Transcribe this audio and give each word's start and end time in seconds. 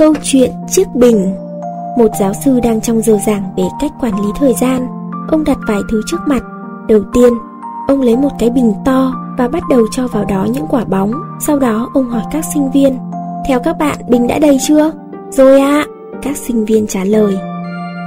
Câu 0.00 0.14
chuyện 0.22 0.50
Chiếc 0.68 0.88
Bình. 0.94 1.34
Một 1.98 2.08
giáo 2.20 2.32
sư 2.44 2.60
đang 2.62 2.80
trong 2.80 3.02
giờ 3.02 3.18
giảng 3.26 3.54
về 3.56 3.62
cách 3.80 3.90
quản 4.00 4.12
lý 4.14 4.28
thời 4.38 4.54
gian. 4.60 4.86
Ông 5.28 5.44
đặt 5.44 5.58
vài 5.68 5.78
thứ 5.90 6.02
trước 6.06 6.16
mặt. 6.26 6.42
Đầu 6.88 7.00
tiên, 7.12 7.32
ông 7.88 8.00
lấy 8.00 8.16
một 8.16 8.28
cái 8.38 8.50
bình 8.50 8.72
to 8.84 9.14
và 9.38 9.48
bắt 9.48 9.62
đầu 9.70 9.80
cho 9.92 10.08
vào 10.08 10.24
đó 10.24 10.46
những 10.50 10.66
quả 10.70 10.84
bóng. 10.84 11.12
Sau 11.40 11.58
đó 11.58 11.90
ông 11.94 12.10
hỏi 12.10 12.22
các 12.32 12.44
sinh 12.54 12.70
viên 12.70 12.98
Theo 13.48 13.60
các 13.64 13.78
bạn, 13.78 13.96
bình 14.08 14.26
đã 14.26 14.38
đầy 14.38 14.58
chưa? 14.68 14.92
Rồi 15.30 15.60
ạ, 15.60 15.84
à. 15.86 15.90
các 16.22 16.36
sinh 16.36 16.64
viên 16.64 16.86
trả 16.86 17.04
lời. 17.04 17.38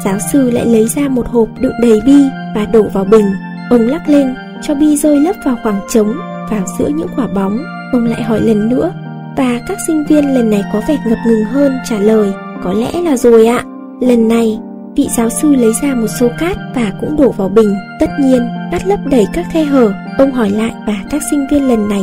Giáo 0.06 0.18
sư 0.34 0.52
lại 0.52 0.66
lấy 0.66 0.88
ra 0.88 1.10
một 1.10 1.28
hộp 1.28 1.48
đựng 1.60 1.74
đầy 1.82 2.00
bi 2.06 2.18
và 2.56 2.66
đổ 2.66 2.84
vào 2.94 3.06
bình. 3.06 3.26
Ông 3.70 3.82
lắc 3.82 4.10
lên 4.10 4.36
cho 4.62 4.76
bi 4.76 4.96
rơi 4.96 5.20
lấp 5.20 5.36
vào 5.46 5.56
khoảng 5.64 5.82
trống 5.90 6.14
vào 6.52 6.66
giữa 6.80 6.88
những 6.88 7.10
quả 7.16 7.28
bóng. 7.36 7.58
Ông 7.94 8.06
lại 8.06 8.24
hỏi 8.24 8.42
lần 8.42 8.70
nữa 8.70 8.94
và 9.38 9.60
các 9.68 9.78
sinh 9.88 10.04
viên 10.10 10.34
lần 10.34 10.50
này 10.50 10.64
có 10.74 10.82
vẻ 10.88 10.98
ngập 11.08 11.18
ngừng 11.28 11.44
hơn 11.44 11.74
trả 11.90 12.00
lời 12.00 12.32
Có 12.64 12.74
lẽ 12.74 13.02
là 13.02 13.18
rồi 13.18 13.48
ạ. 13.48 13.64
Lần 14.02 14.28
này 14.28 14.60
vị 14.96 15.08
giáo 15.18 15.30
sư 15.30 15.56
lấy 15.56 15.72
ra 15.84 15.96
một 15.96 16.08
xô 16.20 16.28
cát 16.40 16.58
và 16.76 16.92
cũng 17.02 17.16
đổ 17.18 17.32
vào 17.32 17.50
bình. 17.50 17.76
Tất 18.00 18.10
nhiên 18.20 18.42
cát 18.72 18.88
lấp 18.88 19.00
đầy 19.06 19.26
các 19.34 19.46
khe 19.54 19.64
hở. 19.64 19.94
Ông 20.18 20.32
hỏi 20.32 20.50
lại 20.50 20.72
và 20.88 20.96
các 21.10 21.22
sinh 21.32 21.48
viên 21.52 21.68
lần 21.68 21.90
này? 21.90 22.02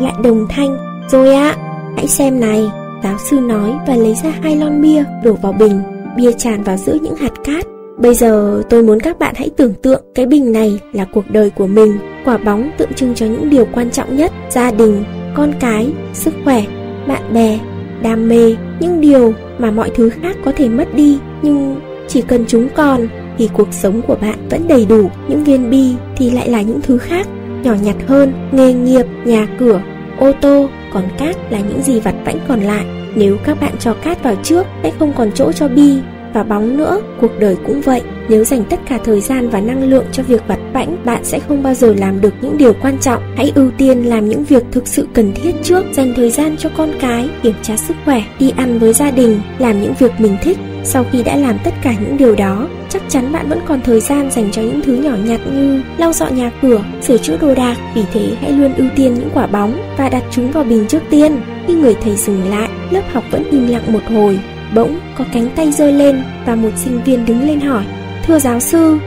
Lại 0.00 0.14
đồng 0.24 0.46
thanh 0.50 0.76
Rồi 1.10 1.34
ạ 1.34 1.56
hãy 1.96 2.08
xem 2.08 2.40
này. 2.40 2.70
Giáo 3.02 3.16
sư 3.30 3.40
nói 3.40 3.72
và 3.86 3.96
lấy 3.96 4.14
ra 4.14 4.30
hai 4.42 4.56
lon 4.56 4.82
bia 4.82 5.04
đổ 5.24 5.32
vào 5.32 5.52
bình. 5.52 5.80
Bia 6.16 6.32
tràn 6.32 6.62
vào 6.62 6.76
giữa 6.76 6.94
những 7.02 7.16
hạt 7.16 7.32
cát. 7.44 7.64
Bây 7.98 8.14
giờ 8.14 8.62
tôi 8.70 8.82
muốn 8.82 9.00
các 9.00 9.18
bạn 9.18 9.34
hãy 9.36 9.50
tưởng 9.56 9.74
tượng 9.74 10.04
cái 10.14 10.26
bình 10.26 10.52
này 10.52 10.80
là 10.92 11.04
cuộc 11.12 11.24
đời 11.30 11.50
của 11.50 11.66
mình 11.66 11.98
Quả 12.24 12.38
bóng 12.38 12.70
tượng 12.78 12.92
trưng 12.94 13.14
cho 13.14 13.26
những 13.26 13.50
điều 13.50 13.66
quan 13.72 13.90
trọng 13.90 14.16
nhất 14.16 14.32
Gia 14.50 14.70
đình, 14.70 15.04
con 15.38 15.52
cái, 15.60 15.92
sức 16.12 16.34
khỏe, 16.44 16.62
bạn 17.06 17.34
bè, 17.34 17.58
đam 18.02 18.28
mê, 18.28 18.56
những 18.80 19.00
điều 19.00 19.32
mà 19.58 19.70
mọi 19.70 19.90
thứ 19.94 20.08
khác 20.08 20.36
có 20.44 20.52
thể 20.56 20.68
mất 20.68 20.94
đi, 20.94 21.18
nhưng 21.42 21.80
chỉ 22.08 22.22
cần 22.22 22.44
chúng 22.48 22.68
còn 22.74 23.08
thì 23.38 23.48
cuộc 23.52 23.68
sống 23.70 24.02
của 24.02 24.16
bạn 24.20 24.48
vẫn 24.50 24.68
đầy 24.68 24.86
đủ. 24.86 25.10
Những 25.28 25.44
viên 25.44 25.70
bi 25.70 25.94
thì 26.16 26.30
lại 26.30 26.48
là 26.48 26.62
những 26.62 26.80
thứ 26.82 26.98
khác, 26.98 27.28
nhỏ 27.62 27.74
nhặt 27.82 27.96
hơn, 28.06 28.32
nghề 28.52 28.72
nghiệp, 28.72 29.06
nhà 29.24 29.46
cửa, 29.58 29.80
ô 30.18 30.32
tô, 30.40 30.68
còn 30.92 31.04
cát 31.18 31.36
là 31.52 31.60
những 31.60 31.82
gì 31.82 32.00
vặt 32.00 32.14
vãnh 32.24 32.38
còn 32.48 32.60
lại. 32.60 32.84
Nếu 33.14 33.36
các 33.44 33.60
bạn 33.60 33.72
cho 33.78 33.94
cát 33.94 34.22
vào 34.22 34.34
trước 34.42 34.66
sẽ 34.82 34.92
không 34.98 35.12
còn 35.16 35.30
chỗ 35.34 35.52
cho 35.52 35.68
bi 35.68 35.98
và 36.34 36.42
bóng 36.42 36.76
nữa, 36.76 37.00
cuộc 37.20 37.32
đời 37.38 37.56
cũng 37.66 37.80
vậy. 37.80 38.02
Nếu 38.28 38.44
dành 38.44 38.64
tất 38.70 38.80
cả 38.88 38.98
thời 39.04 39.20
gian 39.20 39.48
và 39.48 39.60
năng 39.60 39.90
lượng 39.90 40.04
cho 40.12 40.22
việc 40.22 40.42
vặt 40.48 40.58
vãnh, 40.78 41.04
bạn 41.04 41.24
sẽ 41.24 41.38
không 41.38 41.62
bao 41.62 41.74
giờ 41.74 41.94
làm 41.98 42.20
được 42.20 42.34
những 42.40 42.58
điều 42.58 42.72
quan 42.82 42.98
trọng. 42.98 43.22
Hãy 43.36 43.52
ưu 43.54 43.70
tiên 43.78 44.02
làm 44.02 44.28
những 44.28 44.44
việc 44.44 44.62
thực 44.72 44.86
sự 44.86 45.08
cần 45.14 45.32
thiết 45.34 45.52
trước, 45.62 45.84
dành 45.92 46.12
thời 46.16 46.30
gian 46.30 46.56
cho 46.56 46.70
con 46.76 46.92
cái, 47.00 47.28
kiểm 47.42 47.54
tra 47.62 47.76
sức 47.76 47.94
khỏe, 48.04 48.22
đi 48.38 48.52
ăn 48.56 48.78
với 48.78 48.92
gia 48.92 49.10
đình, 49.10 49.40
làm 49.58 49.82
những 49.82 49.94
việc 49.98 50.12
mình 50.18 50.36
thích. 50.42 50.58
Sau 50.84 51.04
khi 51.12 51.22
đã 51.22 51.36
làm 51.36 51.58
tất 51.64 51.74
cả 51.82 51.94
những 52.00 52.16
điều 52.16 52.34
đó, 52.34 52.68
chắc 52.88 53.02
chắn 53.08 53.32
bạn 53.32 53.48
vẫn 53.48 53.60
còn 53.66 53.80
thời 53.80 54.00
gian 54.00 54.30
dành 54.30 54.50
cho 54.52 54.62
những 54.62 54.80
thứ 54.82 54.96
nhỏ 54.96 55.16
nhặt 55.24 55.40
như 55.52 55.82
lau 55.98 56.12
dọn 56.12 56.36
nhà 56.36 56.50
cửa, 56.62 56.84
sửa 57.02 57.18
chữa 57.18 57.36
đồ 57.40 57.54
đạc. 57.54 57.76
Vì 57.94 58.02
thế 58.12 58.30
hãy 58.40 58.52
luôn 58.52 58.74
ưu 58.74 58.88
tiên 58.96 59.14
những 59.14 59.30
quả 59.34 59.46
bóng 59.46 59.74
và 59.98 60.08
đặt 60.08 60.22
chúng 60.30 60.50
vào 60.50 60.64
bình 60.64 60.84
trước 60.88 61.02
tiên. 61.10 61.40
Khi 61.66 61.74
người 61.74 61.94
thầy 62.02 62.16
dừng 62.16 62.50
lại, 62.50 62.68
lớp 62.90 63.02
học 63.12 63.24
vẫn 63.30 63.44
im 63.50 63.68
lặng 63.68 63.92
một 63.92 64.02
hồi. 64.08 64.40
Bỗng 64.74 65.00
có 65.18 65.24
cánh 65.32 65.48
tay 65.56 65.72
giơ 65.72 65.90
lên 65.90 66.22
và 66.46 66.54
một 66.54 66.70
sinh 66.76 67.04
viên 67.04 67.26
đứng 67.26 67.46
lên 67.46 67.60
hỏi 67.60 67.84
Thưa 68.28 68.38
giáo 68.38 68.60
sư, 68.60 68.98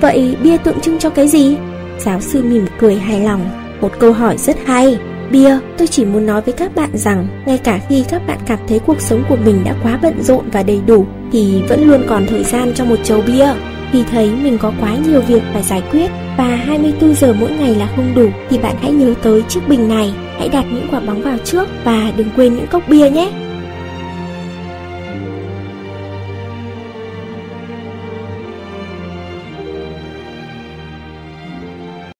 vậy 0.00 0.36
bia 0.42 0.56
tượng 0.56 0.80
trưng 0.80 0.98
cho 0.98 1.10
cái 1.10 1.28
gì? 1.28 1.56
Giáo 1.98 2.20
sư 2.20 2.42
mỉm 2.42 2.66
cười 2.78 2.94
hài 2.96 3.20
lòng 3.20 3.50
Một 3.80 3.92
câu 3.98 4.12
hỏi 4.12 4.36
rất 4.38 4.56
hay 4.66 4.98
Bia, 5.30 5.58
tôi 5.78 5.86
chỉ 5.86 6.04
muốn 6.04 6.26
nói 6.26 6.40
với 6.40 6.54
các 6.54 6.74
bạn 6.74 6.90
rằng 6.94 7.44
ngay 7.46 7.58
cả 7.58 7.80
khi 7.88 8.04
các 8.08 8.26
bạn 8.26 8.38
cảm 8.46 8.58
thấy 8.68 8.78
cuộc 8.78 9.00
sống 9.00 9.24
của 9.28 9.36
mình 9.36 9.62
đã 9.64 9.74
quá 9.82 9.98
bận 10.02 10.22
rộn 10.22 10.44
và 10.52 10.62
đầy 10.62 10.80
đủ 10.86 11.06
thì 11.32 11.62
vẫn 11.68 11.86
luôn 11.88 12.02
còn 12.08 12.26
thời 12.26 12.44
gian 12.44 12.72
cho 12.74 12.84
một 12.84 12.96
chầu 13.04 13.22
bia. 13.26 13.48
Khi 13.92 14.04
thấy 14.10 14.30
mình 14.42 14.58
có 14.58 14.72
quá 14.80 14.96
nhiều 15.06 15.20
việc 15.20 15.42
phải 15.52 15.62
giải 15.62 15.82
quyết 15.90 16.10
và 16.38 16.44
24 16.44 17.14
giờ 17.14 17.34
mỗi 17.40 17.50
ngày 17.50 17.74
là 17.74 17.88
không 17.96 18.14
đủ 18.14 18.28
thì 18.50 18.58
bạn 18.58 18.76
hãy 18.80 18.92
nhớ 18.92 19.14
tới 19.22 19.42
chiếc 19.48 19.68
bình 19.68 19.88
này. 19.88 20.14
Hãy 20.38 20.48
đặt 20.48 20.64
những 20.72 20.88
quả 20.90 21.00
bóng 21.00 21.22
vào 21.22 21.38
trước 21.44 21.68
và 21.84 22.12
đừng 22.16 22.28
quên 22.36 22.56
những 22.56 22.66
cốc 22.66 22.82
bia 22.88 23.10
nhé. 23.10 23.47